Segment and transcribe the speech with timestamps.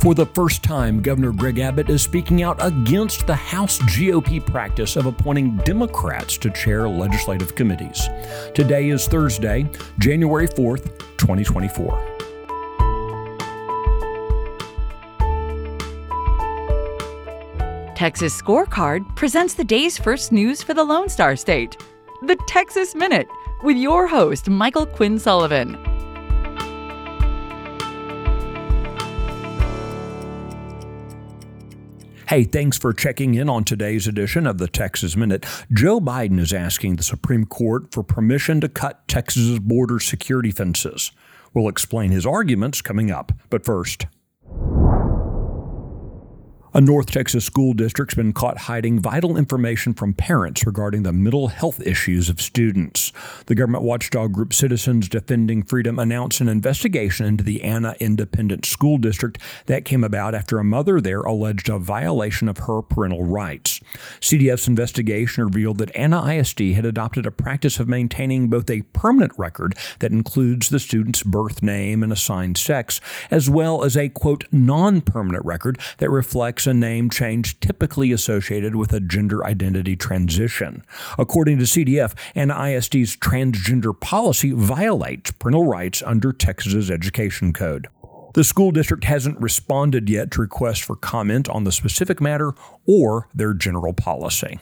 [0.00, 4.94] For the first time, Governor Greg Abbott is speaking out against the House GOP practice
[4.94, 8.08] of appointing Democrats to chair legislative committees.
[8.54, 9.68] Today is Thursday,
[9.98, 12.16] January 4th, 2024.
[17.96, 21.76] Texas Scorecard presents the day's first news for the Lone Star State.
[22.22, 23.28] The Texas Minute,
[23.64, 25.87] with your host, Michael Quinn Sullivan.
[32.28, 35.46] Hey, thanks for checking in on today's edition of the Texas Minute.
[35.72, 41.10] Joe Biden is asking the Supreme Court for permission to cut Texas's border security fences.
[41.54, 43.32] We'll explain his arguments coming up.
[43.48, 44.08] But first,
[46.78, 51.48] a North Texas school district's been caught hiding vital information from parents regarding the mental
[51.48, 53.12] health issues of students.
[53.46, 58.96] The government watchdog group Citizens Defending Freedom announced an investigation into the Anna Independent School
[58.96, 63.80] District that came about after a mother there alleged a violation of her parental rights.
[64.20, 69.32] CDF's investigation revealed that Anna ISD had adopted a practice of maintaining both a permanent
[69.36, 73.00] record that includes the student's birth name and assigned sex,
[73.32, 78.12] as well as a quote non permanent record that reflects reflects a name change typically
[78.12, 80.84] associated with a gender identity transition.
[81.18, 87.88] According to CDF, Anna ISD's transgender policy violates parental rights under Texas's education code.
[88.34, 92.52] The school district hasn't responded yet to requests for comment on the specific matter
[92.86, 94.60] or their general policy.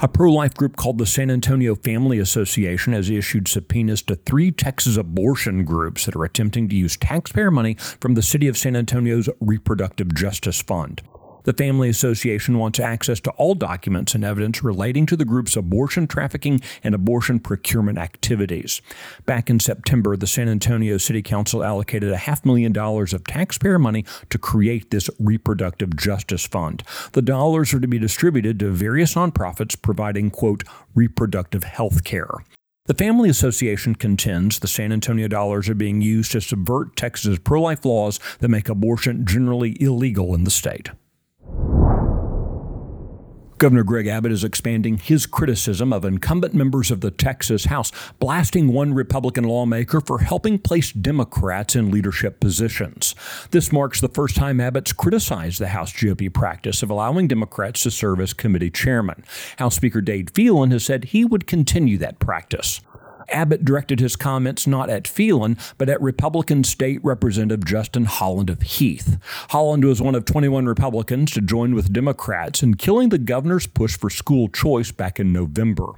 [0.00, 4.52] A pro life group called the San Antonio Family Association has issued subpoenas to three
[4.52, 8.76] Texas abortion groups that are attempting to use taxpayer money from the City of San
[8.76, 11.02] Antonio's Reproductive Justice Fund.
[11.48, 16.06] The Family Association wants access to all documents and evidence relating to the group's abortion
[16.06, 18.82] trafficking and abortion procurement activities.
[19.24, 23.78] Back in September, the San Antonio City Council allocated a half million dollars of taxpayer
[23.78, 26.82] money to create this reproductive justice fund.
[27.12, 32.28] The dollars are to be distributed to various nonprofits providing, quote, reproductive health care.
[32.84, 37.62] The Family Association contends the San Antonio dollars are being used to subvert Texas's pro
[37.62, 40.90] life laws that make abortion generally illegal in the state.
[43.58, 48.72] Governor Greg Abbott is expanding his criticism of incumbent members of the Texas House, blasting
[48.72, 53.16] one Republican lawmaker for helping place Democrats in leadership positions.
[53.50, 57.90] This marks the first time Abbott's criticized the House GOP practice of allowing Democrats to
[57.90, 59.24] serve as committee chairman.
[59.56, 62.80] House Speaker Dade Phelan has said he would continue that practice.
[63.30, 68.62] Abbott directed his comments not at Phelan, but at Republican State Representative Justin Holland of
[68.62, 69.18] Heath.
[69.50, 73.96] Holland was one of 21 Republicans to join with Democrats in killing the governor's push
[73.96, 75.92] for school choice back in November.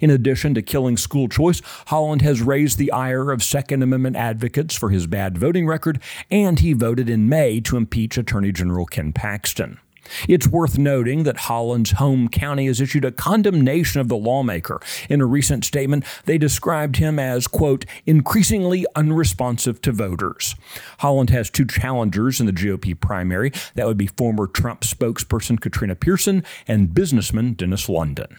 [0.00, 4.76] In addition to killing school choice, Holland has raised the ire of Second Amendment advocates
[4.76, 9.12] for his bad voting record, and he voted in May to impeach Attorney General Ken
[9.12, 9.78] Paxton.
[10.28, 14.80] It's worth noting that Holland's home county has issued a condemnation of the lawmaker.
[15.08, 20.54] In a recent statement, they described him as, quote, increasingly unresponsive to voters.
[20.98, 23.52] Holland has two challengers in the GOP primary.
[23.74, 28.38] That would be former Trump spokesperson Katrina Pearson and businessman Dennis London.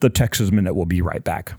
[0.00, 1.54] The Texas Minute will be right back.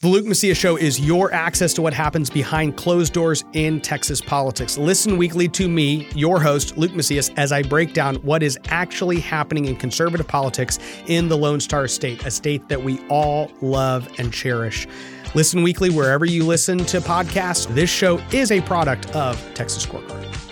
[0.00, 4.20] The Luke Macias Show is your access to what happens behind closed doors in Texas
[4.20, 4.78] politics.
[4.78, 9.18] Listen weekly to me, your host, Luke Macias, as I break down what is actually
[9.18, 14.08] happening in conservative politics in the Lone Star State, a state that we all love
[14.20, 14.86] and cherish.
[15.34, 17.66] Listen weekly wherever you listen to podcasts.
[17.74, 20.47] This show is a product of Texas Scorecard.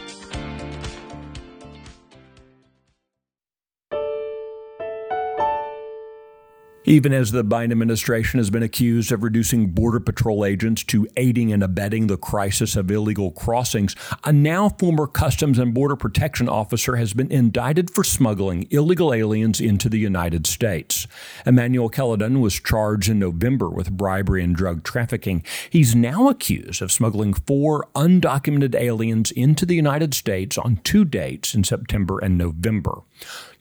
[6.87, 11.53] Even as the Biden administration has been accused of reducing Border Patrol agents to aiding
[11.53, 16.95] and abetting the crisis of illegal crossings, a now former Customs and Border Protection officer
[16.95, 21.09] has been indicted for smuggling illegal aliens into the United States.
[21.45, 25.43] Emmanuel Caledon was charged in November with bribery and drug trafficking.
[25.69, 31.53] He's now accused of smuggling four undocumented aliens into the United States on two dates
[31.53, 33.00] in September and November.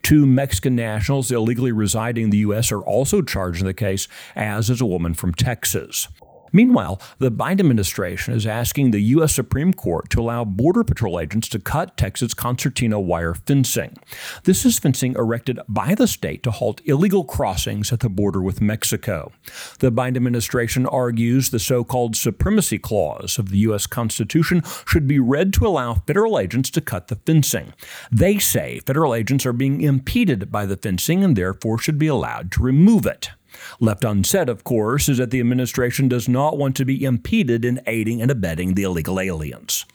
[0.04, 2.72] Two Mexican nationals illegally residing in the U.S.
[2.72, 6.08] are also charged in the case, as is a woman from Texas.
[6.56, 9.36] Meanwhile, the Biden administration is asking the U.S.
[9.36, 13.98] Supreme Court to allow Border Patrol agents to cut Texas concertina wire fencing.
[14.46, 18.62] This is fencing erected by the state to halt illegal crossings at the border with
[18.62, 19.34] Mexico.
[19.80, 23.86] The Biden administration argues the so called Supremacy Clause of the U.S.
[23.86, 27.74] Constitution should be read to allow federal agents to cut the fencing.
[28.10, 32.50] They say federal agents are being impeded by the fencing and therefore should be allowed
[32.54, 33.32] to remove it.
[33.80, 37.82] Left unsaid, of course, is that the administration does not want to be impeded in
[37.88, 39.86] aiding and abetting the illegal aliens.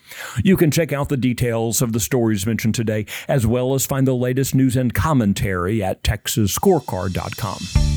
[0.42, 4.06] You can check out the details of the stories mentioned today, as well as find
[4.06, 7.90] the latest news and commentary at texasscorecard.com.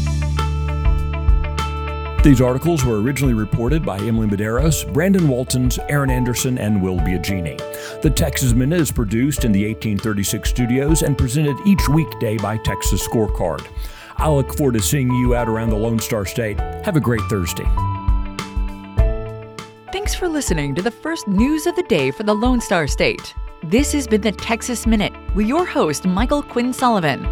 [2.24, 7.58] These articles were originally reported by Emily Medeiros, Brandon Waltens, Erin Anderson, and Will Biagini.
[8.02, 13.06] The Texas Minute is produced in the 1836 studios and presented each weekday by Texas
[13.06, 13.68] Scorecard.
[14.18, 16.60] I look forward to seeing you out around the Lone Star State.
[16.86, 17.66] Have a great Thursday.
[19.92, 23.36] Thanks for listening to the first news of the day for the Lone Star State.
[23.64, 27.24] This has been the Texas Minute with your host, Michael Quinn Sullivan.